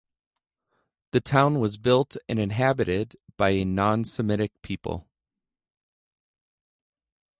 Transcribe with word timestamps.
The 1.11 1.21
town 1.21 1.59
was 1.59 1.77
built 1.77 2.17
and 2.27 2.39
inhabited 2.39 3.17
by 3.37 3.49
a 3.51 3.65
non-Semitic 3.65 4.51
people. 4.63 5.07